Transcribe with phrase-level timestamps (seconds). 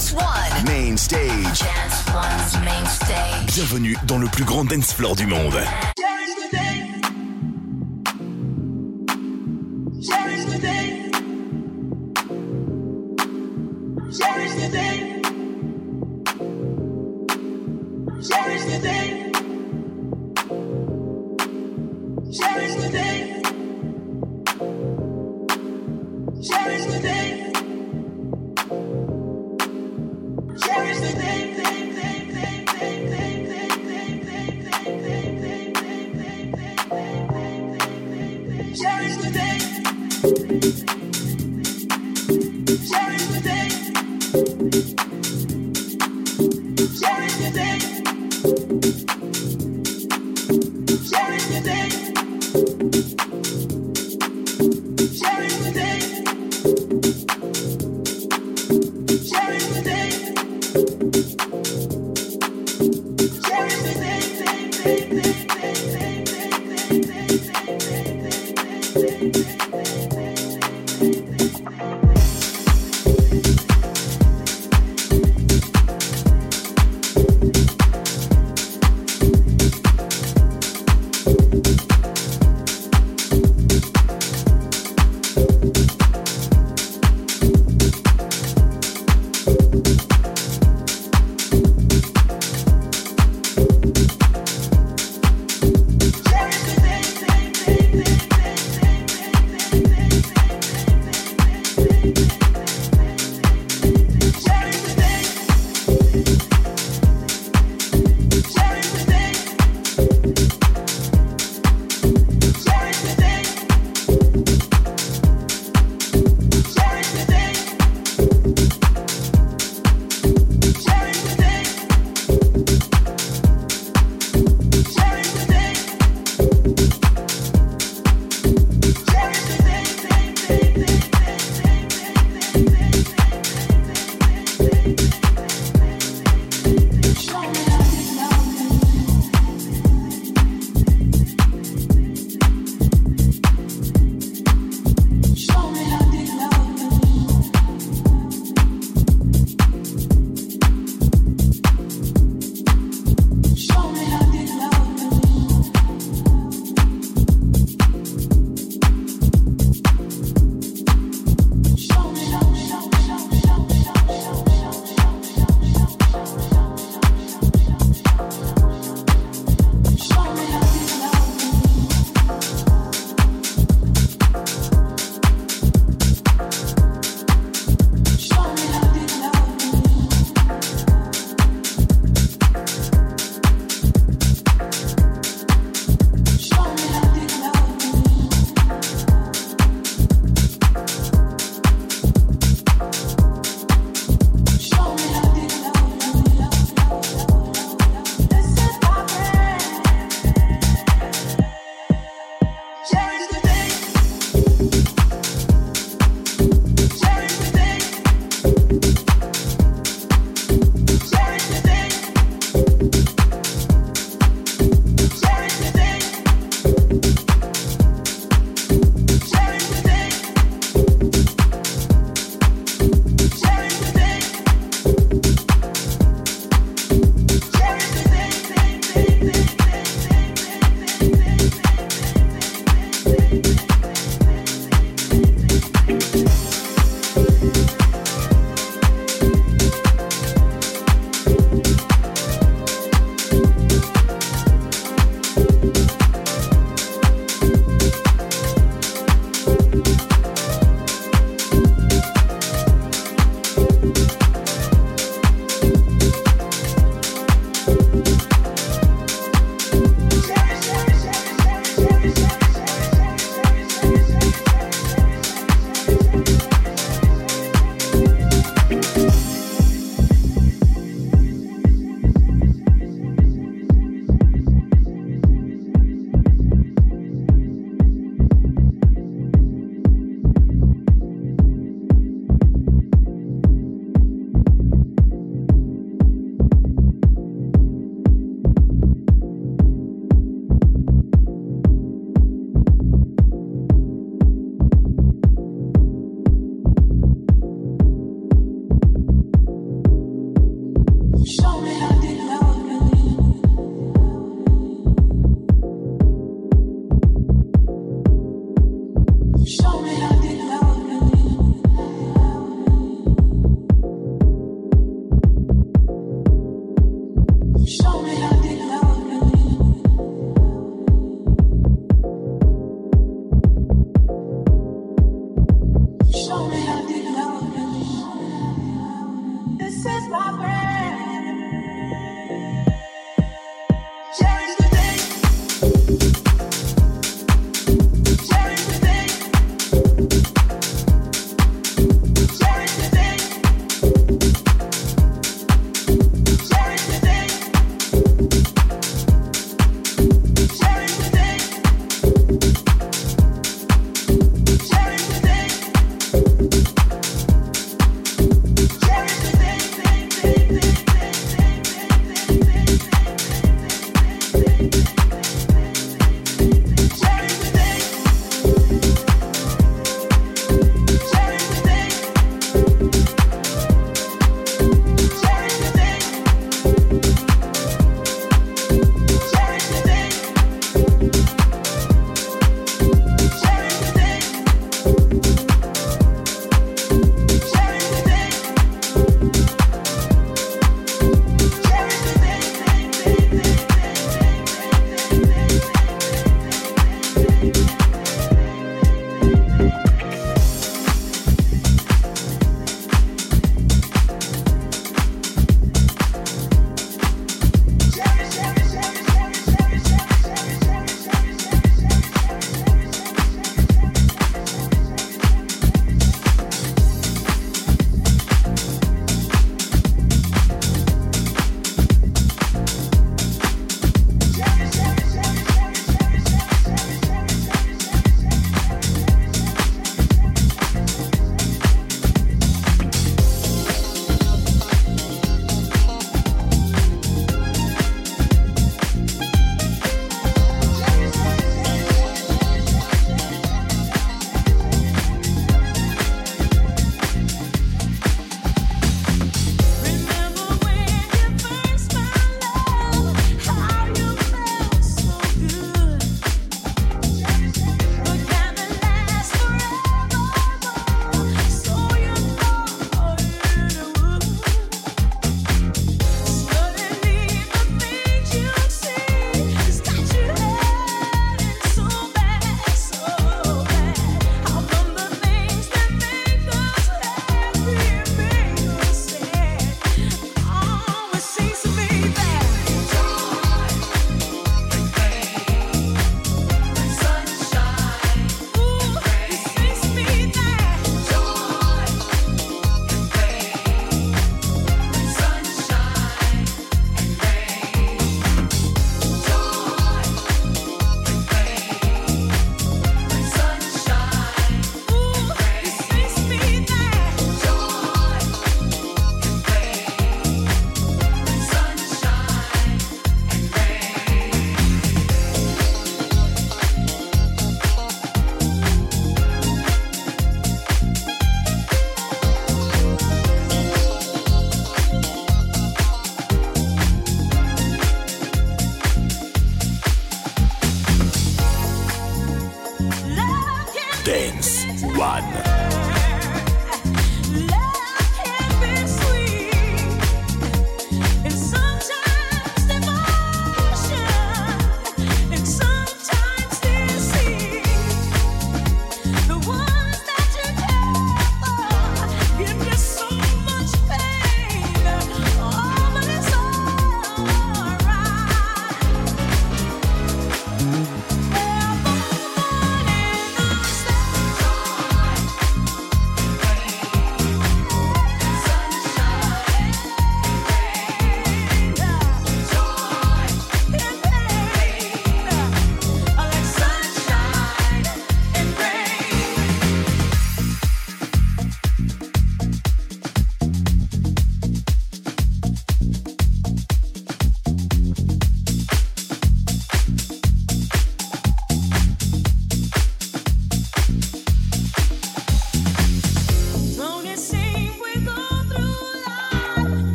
[0.00, 0.64] Dance One.
[0.64, 1.62] Main stage.
[3.48, 5.60] Bienvenue dans le plus grand dance floor du monde.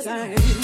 [0.00, 0.61] Just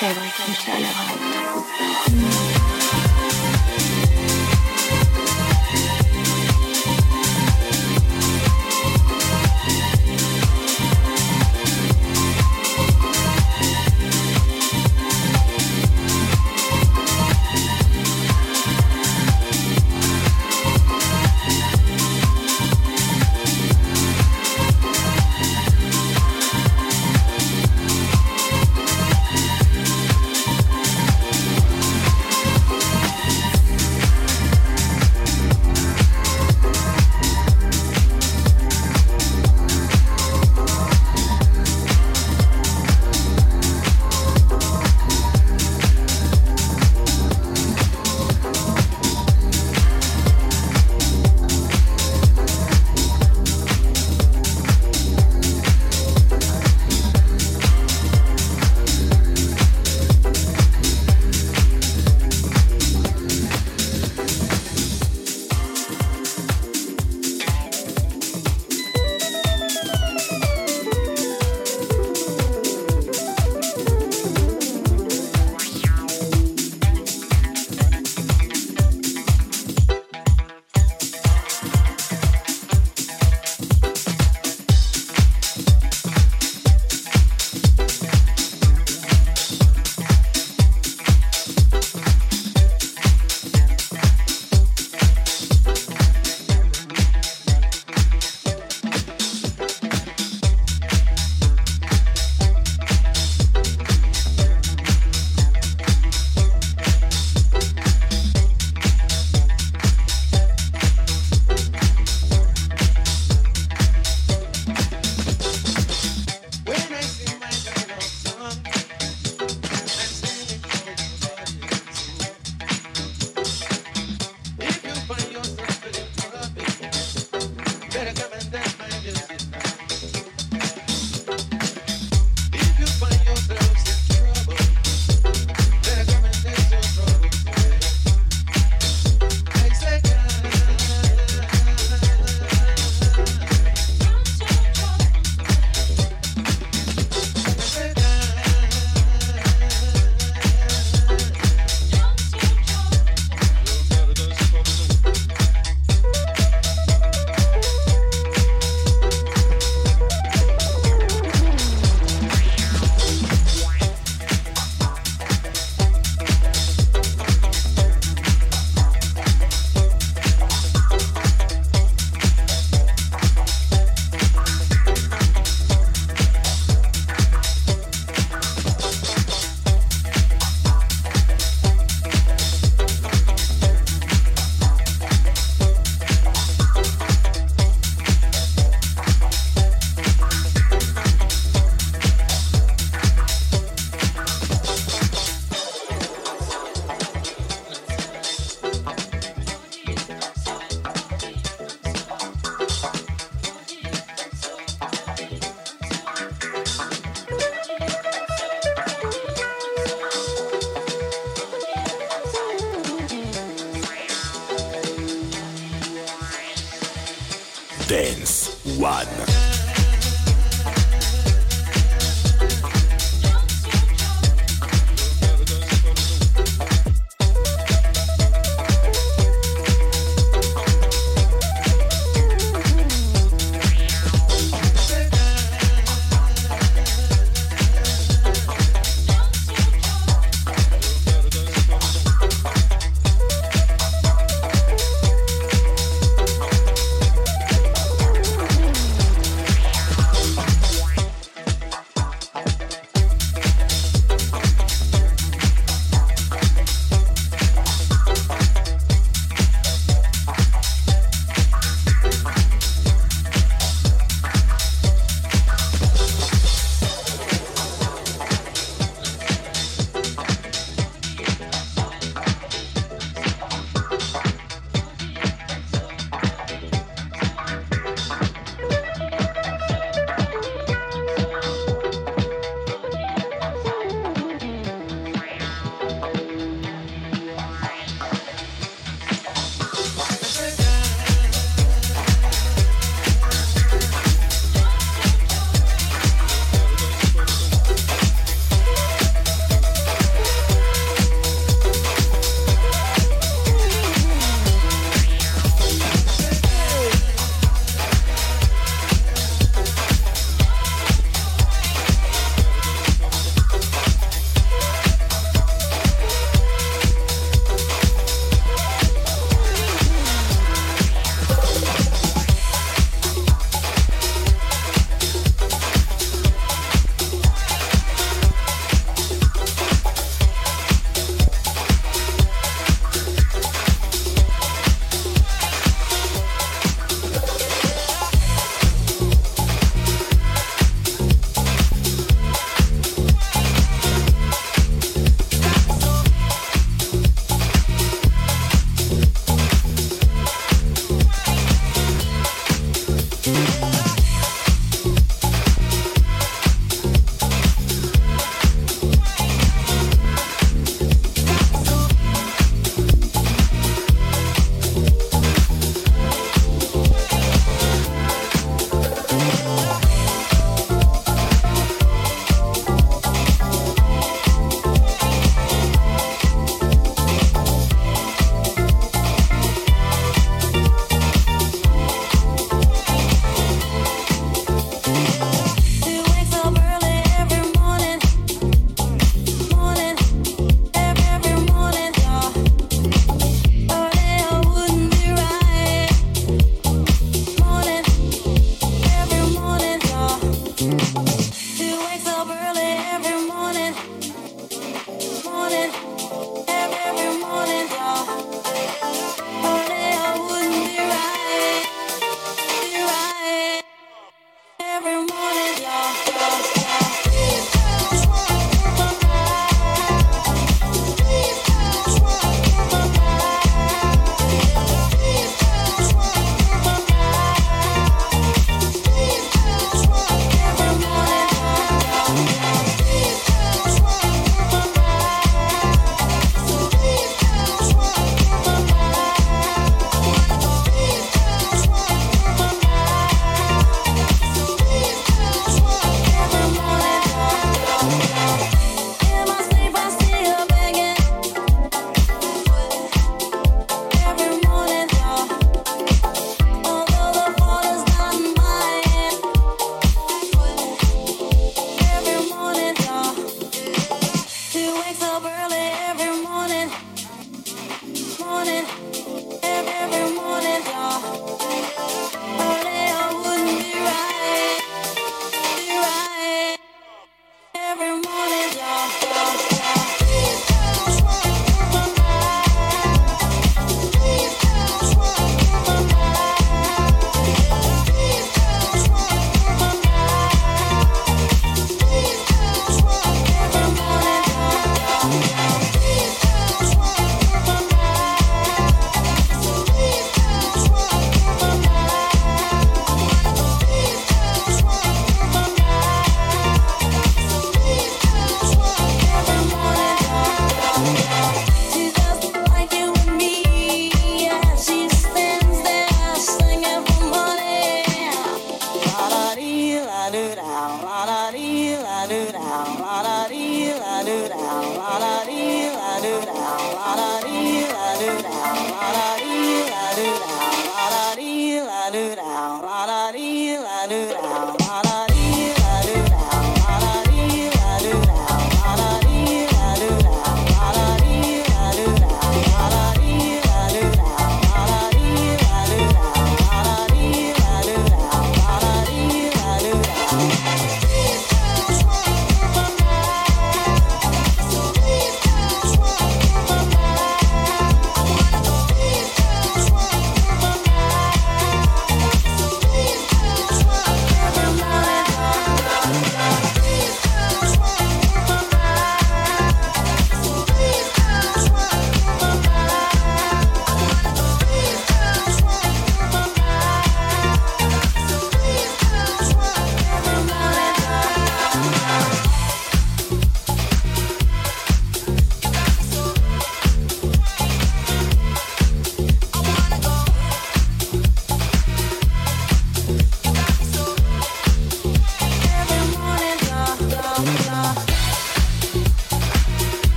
[0.00, 3.07] fabrique une chaleur intense.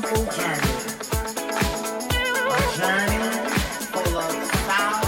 [0.00, 0.10] Journey.
[2.50, 3.30] A journey
[3.92, 4.34] full of
[4.66, 5.06] sound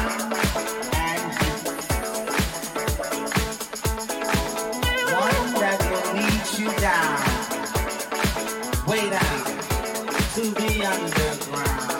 [0.94, 1.32] and.
[5.12, 7.18] One that will lead you down,
[8.86, 9.42] way down
[10.34, 11.90] to the underground.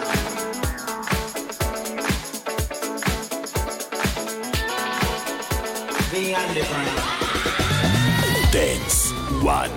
[6.13, 6.99] The underground.
[8.53, 8.99] Dance
[9.43, 9.76] One.